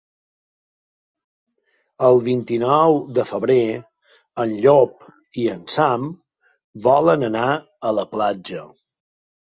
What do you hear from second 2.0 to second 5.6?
El vint-i-nou de febrer en Llop i